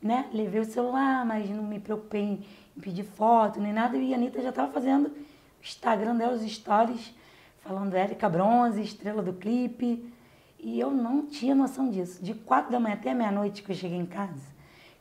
Né? 0.00 0.28
Levei 0.32 0.60
o 0.60 0.64
celular, 0.64 1.24
mas 1.26 1.50
não 1.50 1.62
me 1.62 1.80
preocupei 1.80 2.22
em, 2.22 2.44
em 2.76 2.80
pedir 2.80 3.04
foto 3.04 3.60
nem 3.60 3.72
nada. 3.72 3.96
E 3.96 4.12
a 4.12 4.16
Anitta 4.16 4.40
já 4.40 4.50
estava 4.50 4.72
fazendo 4.72 5.08
o 5.08 5.14
Instagram 5.62 6.16
dela, 6.16 6.34
os 6.34 6.42
stories, 6.42 7.14
falando 7.58 7.94
Érica 7.94 8.28
Bronze, 8.28 8.80
estrela 8.80 9.22
do 9.22 9.32
clipe. 9.32 10.12
E 10.60 10.78
eu 10.78 10.90
não 10.90 11.26
tinha 11.26 11.54
noção 11.54 11.90
disso. 11.90 12.22
De 12.22 12.34
quatro 12.34 12.70
da 12.72 12.80
manhã 12.80 12.94
até 12.94 13.14
meia-noite 13.14 13.62
que 13.62 13.70
eu 13.70 13.76
cheguei 13.76 13.98
em 13.98 14.06
casa, 14.06 14.42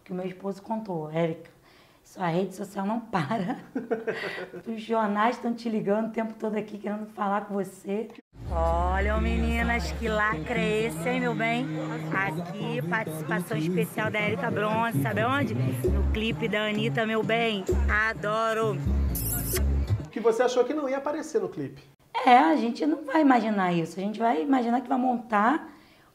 que 0.03 0.11
o 0.11 0.15
meu 0.15 0.25
esposo 0.25 0.61
contou, 0.61 1.09
Érica, 1.11 1.49
sua 2.07 2.27
rede 2.27 2.55
social 2.55 2.85
não 2.85 3.01
para. 3.01 3.57
Os 4.65 4.81
jornais 4.81 5.35
estão 5.35 5.53
te 5.53 5.67
ligando 5.67 6.07
o 6.07 6.11
tempo 6.11 6.33
todo 6.39 6.55
aqui 6.55 6.77
querendo 6.77 7.05
falar 7.07 7.45
com 7.45 7.53
você. 7.53 8.07
Olha, 8.49 9.19
meninas, 9.19 9.91
que 9.91 10.07
lacre 10.07 10.57
é 10.57 10.87
esse, 10.87 11.09
hein, 11.09 11.19
meu 11.19 11.35
bem? 11.35 11.65
Aqui, 12.13 12.81
participação 12.87 13.57
especial 13.57 14.09
da 14.09 14.19
Érica 14.19 14.49
Bronze, 14.49 15.01
sabe 15.01 15.25
onde? 15.25 15.53
No 15.53 16.09
clipe 16.13 16.47
da 16.47 16.67
Anitta, 16.67 17.05
meu 17.05 17.21
bem. 17.21 17.65
Adoro! 17.89 18.77
Que 20.09 20.21
você 20.21 20.43
achou 20.43 20.63
que 20.63 20.73
não 20.73 20.87
ia 20.87 20.97
aparecer 20.97 21.41
no 21.41 21.49
clipe. 21.49 21.83
É, 22.25 22.37
a 22.37 22.55
gente 22.55 22.85
não 22.85 23.03
vai 23.03 23.21
imaginar 23.21 23.73
isso. 23.73 23.99
A 23.99 24.03
gente 24.03 24.17
vai 24.17 24.41
imaginar 24.41 24.79
que 24.79 24.87
vai 24.87 24.97
montar 24.97 25.69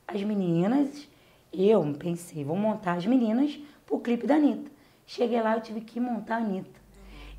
as 0.08 0.22
meninas. 0.22 1.06
Eu 1.52 1.82
pensei, 1.99 2.42
vou 2.44 2.56
montar 2.56 2.94
as 2.94 3.04
meninas 3.04 3.61
pro 3.84 4.00
clipe 4.00 4.26
da 4.26 4.37
Anitta. 4.37 4.72
Cheguei 5.06 5.40
lá, 5.40 5.54
eu 5.54 5.61
tive 5.61 5.80
que 5.80 6.00
montar 6.00 6.37
a 6.37 6.38
Anitta. 6.38 6.80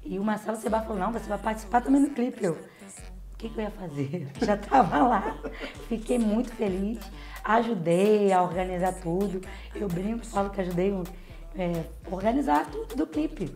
E 0.05 0.20
o 0.20 0.24
Marcelo 0.24 0.58
Seba 0.58 0.82
falou, 0.82 0.98
não, 0.98 1.12
você 1.12 1.27
vai 1.27 1.38
participar 1.38 1.82
também 1.82 2.01
do 2.01 2.10
clipe. 2.10 2.43
Eu, 2.43 2.53
o 2.53 3.38
que, 3.38 3.50
que 3.50 3.58
eu 3.58 3.63
ia 3.63 3.72
fazer? 3.72 4.27
Já 4.41 4.55
estava 4.55 5.08
lá. 5.08 5.38
Fiquei 5.88 6.20
muito 6.20 6.51
feliz. 6.51 7.00
Ajudei 7.43 8.32
a 8.32 8.41
organizar 8.41 8.93
tudo. 8.93 9.41
Eu 9.75 9.88
brinco, 9.88 10.25
falo 10.25 10.50
que 10.50 10.62
ajudei 10.62 10.91
é, 11.55 11.83
organizar 12.12 12.69
tudo 12.69 12.95
do 12.95 13.07
clipe. 13.07 13.53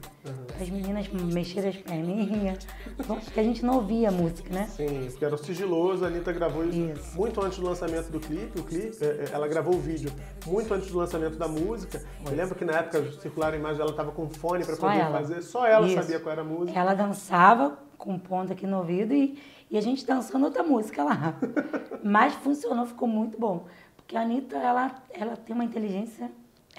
As 0.60 0.70
meninas 0.70 1.08
mexeram 1.10 1.70
as 1.70 1.78
perninhas. 1.78 2.68
Porque 3.06 3.40
a 3.40 3.44
gente 3.44 3.66
não 3.66 3.76
ouvia 3.76 4.10
a 4.10 4.12
música, 4.12 4.54
né? 4.54 4.68
Sim, 4.68 5.08
porque 5.10 5.26
era 5.26 5.38
sigiloso, 5.38 6.04
a 6.04 6.08
Anitta 6.08 6.32
gravou 6.32 6.66
isso, 6.66 6.80
Isso. 6.80 7.18
muito 7.18 7.42
antes 7.42 7.58
do 7.60 7.66
lançamento 7.66 8.10
do 8.10 8.20
clipe. 8.20 8.60
O 8.60 8.64
clipe, 8.64 8.98
é, 9.02 9.06
é, 9.06 9.30
ela 9.32 9.48
gravou 9.48 9.76
o 9.76 9.80
vídeo 9.80 10.12
muito 10.46 10.74
antes 10.74 10.92
do 10.92 10.98
lançamento 10.98 11.38
da 11.38 11.48
música. 11.48 12.04
Eu 12.26 12.36
lembro 12.36 12.56
que 12.56 12.66
na 12.66 12.74
época 12.74 13.12
circularam 13.20 13.56
a 13.56 13.60
imagem, 13.60 13.82
ela 13.82 13.94
tava 13.94 14.12
com 14.12 14.30
fone 14.30 14.66
para 14.66 14.76
poder 14.76 14.98
ela. 15.00 15.20
fazer, 15.20 15.42
só 15.42 15.66
ela 15.66 15.88
Isso. 15.88 15.96
sabia 15.96 16.20
qual 16.20 16.32
era 16.34 16.42
a 16.42 16.46
música. 16.46 16.78
Ela 16.78 16.94
dançava 16.94 17.78
com 17.98 18.18
ponto 18.20 18.54
aqui 18.54 18.68
no 18.68 18.78
ouvido 18.78 19.14
e, 19.14 19.42
e 19.72 19.78
a 19.78 19.82
gente 19.82 20.06
dançando 20.06 20.46
outra 20.46 20.64
música 20.64 21.04
lá. 21.04 21.36
Mas 22.04 22.34
funcionou, 22.36 22.86
ficou 22.86 23.08
muito 23.08 23.40
bom. 23.40 23.66
Porque 23.96 24.16
a 24.16 24.22
Anitta, 24.22 24.56
ela, 24.56 24.96
ela 25.12 25.36
tem 25.36 25.54
uma 25.54 25.66
inteligência, 25.66 26.32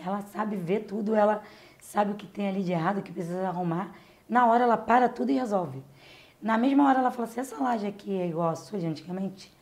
ela 0.04 0.20
sabe 0.22 0.56
ver 0.56 0.80
tudo, 0.80 1.14
ela 1.14 1.42
sabe 1.80 2.12
o 2.12 2.14
que 2.14 2.26
tem 2.26 2.48
ali 2.48 2.62
de 2.62 2.72
errado, 2.72 2.98
o 2.98 3.02
que 3.02 3.12
precisa 3.12 3.48
arrumar. 3.48 3.94
Na 4.28 4.46
hora 4.46 4.64
ela 4.64 4.76
para 4.76 5.08
tudo 5.08 5.30
e 5.30 5.34
resolve. 5.34 5.82
Na 6.40 6.56
mesma 6.56 6.88
hora 6.88 6.98
ela 7.00 7.10
fala 7.10 7.26
assim, 7.26 7.40
essa 7.40 7.56
laje 7.62 7.86
aqui 7.86 8.20
é 8.20 8.28
igual 8.28 8.50
a 8.50 8.56
sua 8.56 8.78
de 8.78 8.86
antigamente? 8.86 9.52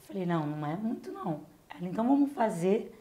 Eu 0.00 0.06
falei, 0.06 0.26
não, 0.26 0.46
não 0.46 0.66
é 0.66 0.76
muito 0.76 1.10
não. 1.12 1.40
Ela, 1.68 1.88
então 1.88 2.06
vamos 2.06 2.32
fazer 2.32 2.96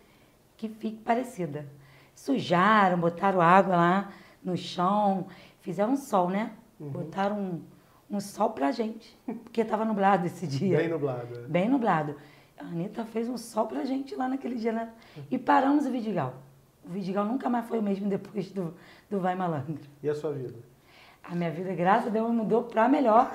que 0.57 0.67
fique 0.67 0.97
parecida. 0.97 1.65
Sujaram, 2.13 2.97
botaram 2.97 3.41
água 3.41 3.75
lá 3.75 4.11
no 4.43 4.57
chão, 4.57 5.27
fizeram 5.61 5.93
um 5.93 5.97
sol, 5.97 6.29
né? 6.29 6.51
Botaram 6.79 7.37
um, 7.37 7.61
um 8.09 8.19
sol 8.19 8.49
pra 8.51 8.71
gente, 8.71 9.17
porque 9.43 9.63
tava 9.63 9.85
nublado 9.85 10.25
esse 10.25 10.45
dia. 10.45 10.77
Bem 10.77 10.89
nublado. 10.89 11.35
é. 11.35 11.41
Bem 11.47 11.69
nublado. 11.69 12.15
A 12.57 12.63
Anitta 12.63 13.03
fez 13.05 13.27
um 13.29 13.37
sol 13.37 13.67
pra 13.67 13.83
gente 13.83 14.15
lá 14.15 14.27
naquele 14.27 14.55
dia, 14.55 14.71
né? 14.71 14.89
E 15.29 15.37
paramos 15.37 15.85
o 15.85 15.91
Vidigal. 15.91 16.33
O 16.87 16.91
Vidigal 16.91 17.25
nunca 17.25 17.49
mais 17.49 17.67
foi 17.67 17.79
o 17.79 17.83
mesmo 17.83 18.07
depois 18.07 18.51
do, 18.51 18.73
do 19.09 19.19
Vai 19.19 19.35
Malandro. 19.35 19.79
E 20.03 20.09
a 20.09 20.15
sua 20.15 20.31
vida? 20.31 20.53
A 21.23 21.33
minha 21.33 21.49
vida, 21.49 21.73
graças 21.73 22.07
a 22.07 22.09
Deus, 22.11 22.31
mudou 22.31 22.63
pra 22.63 22.87
melhor. 22.87 23.31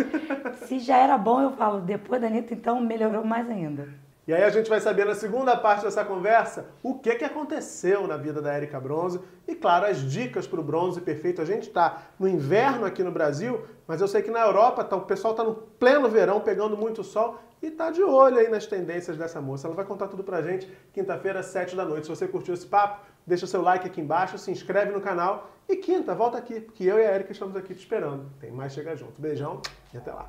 Se 0.67 0.79
já 0.79 0.97
era 0.97 1.19
bom, 1.19 1.41
eu 1.41 1.51
falo, 1.53 1.81
depois 1.81 2.21
da 2.21 2.29
Anitta, 2.29 2.55
então 2.55 2.81
melhorou 2.81 3.25
mais 3.25 3.51
ainda. 3.51 3.89
E 4.31 4.33
aí 4.33 4.45
a 4.45 4.49
gente 4.49 4.71
vai 4.71 4.79
saber 4.81 5.05
na 5.05 5.17
segunda 5.17 5.57
parte 5.57 5.83
dessa 5.83 6.05
conversa 6.05 6.67
o 6.85 6.95
que, 7.01 7.17
que 7.17 7.25
aconteceu 7.25 8.07
na 8.07 8.17
vida 8.17 8.41
da 8.41 8.53
Érica 8.53 8.79
Bronze 8.79 9.19
e, 9.49 9.57
claro, 9.57 9.87
as 9.87 9.97
dicas 10.09 10.47
para 10.47 10.61
o 10.61 10.63
bronze 10.63 11.01
perfeito. 11.01 11.43
A 11.43 11.45
gente 11.45 11.67
está 11.67 12.03
no 12.17 12.29
inverno 12.29 12.87
aqui 12.87 13.03
no 13.03 13.11
Brasil, 13.11 13.67
mas 13.89 14.01
eu 14.01 14.07
sei 14.07 14.23
que 14.23 14.31
na 14.31 14.39
Europa 14.43 14.85
tá- 14.85 14.95
o 14.95 15.01
pessoal 15.01 15.33
está 15.33 15.43
no 15.43 15.57
pleno 15.57 16.09
verão, 16.09 16.39
pegando 16.39 16.77
muito 16.77 17.03
sol 17.03 17.41
e 17.61 17.67
está 17.67 17.91
de 17.91 18.05
olho 18.05 18.39
aí 18.39 18.47
nas 18.49 18.67
tendências 18.67 19.17
dessa 19.17 19.41
moça. 19.41 19.67
Ela 19.67 19.75
vai 19.75 19.85
contar 19.85 20.07
tudo 20.07 20.23
pra 20.23 20.41
gente 20.43 20.65
quinta-feira, 20.93 21.41
às 21.41 21.47
7 21.47 21.75
da 21.75 21.85
noite. 21.85 22.05
Se 22.07 22.11
você 22.15 22.29
curtiu 22.29 22.55
esse 22.55 22.67
papo, 22.69 23.01
deixa 23.27 23.49
seu 23.49 23.61
like 23.63 23.85
aqui 23.89 24.01
embaixo, 24.01 24.39
se 24.39 24.49
inscreve 24.53 24.93
no 24.93 25.01
canal 25.01 25.51
e 25.69 25.75
quinta, 25.75 26.15
volta 26.15 26.39
aqui, 26.39 26.61
porque 26.61 26.85
eu 26.85 27.01
e 27.01 27.05
a 27.05 27.11
Érica 27.11 27.33
estamos 27.33 27.57
aqui 27.57 27.75
te 27.75 27.81
esperando. 27.81 28.31
Tem 28.39 28.53
mais 28.53 28.73
Chega 28.75 28.95
Junto. 28.95 29.21
Beijão 29.21 29.61
e 29.93 29.97
até 29.97 30.13
lá. 30.13 30.29